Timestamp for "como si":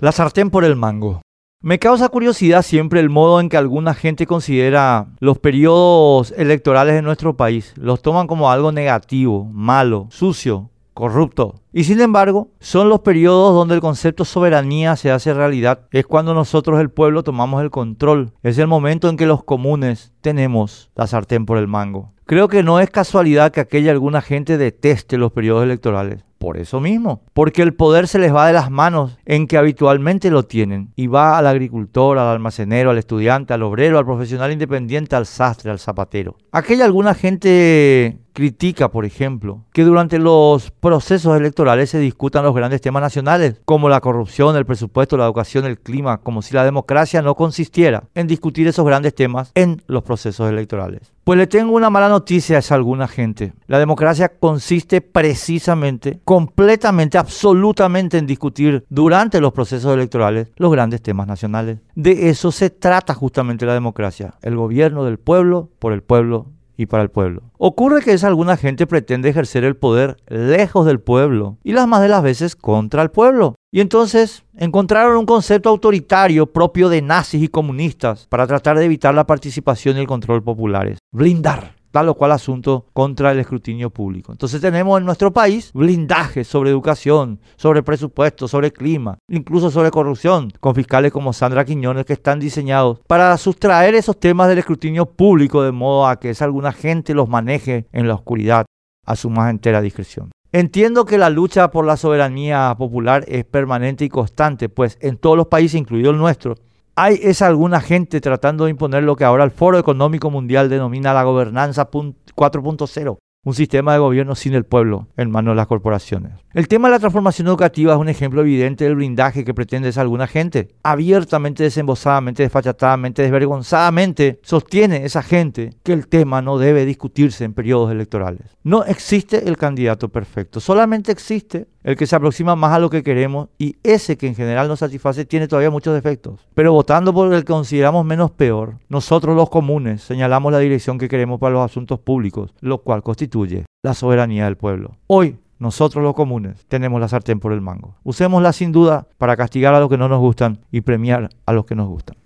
46.18-46.54